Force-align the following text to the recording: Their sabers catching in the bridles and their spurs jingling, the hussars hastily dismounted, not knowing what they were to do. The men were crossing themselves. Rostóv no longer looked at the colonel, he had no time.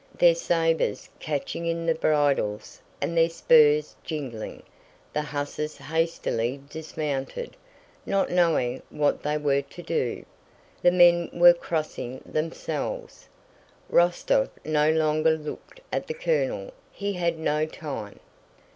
Their 0.17 0.33
sabers 0.33 1.07
catching 1.19 1.67
in 1.67 1.85
the 1.85 1.93
bridles 1.93 2.81
and 2.99 3.15
their 3.15 3.29
spurs 3.29 3.95
jingling, 4.03 4.63
the 5.13 5.21
hussars 5.21 5.77
hastily 5.77 6.59
dismounted, 6.67 7.55
not 8.03 8.31
knowing 8.31 8.81
what 8.89 9.21
they 9.21 9.37
were 9.37 9.61
to 9.61 9.83
do. 9.83 10.25
The 10.81 10.89
men 10.89 11.29
were 11.31 11.53
crossing 11.53 12.19
themselves. 12.25 13.29
Rostóv 13.91 14.49
no 14.65 14.89
longer 14.89 15.37
looked 15.37 15.81
at 15.93 16.07
the 16.07 16.15
colonel, 16.15 16.71
he 16.91 17.13
had 17.13 17.37
no 17.37 17.67
time. 17.67 18.19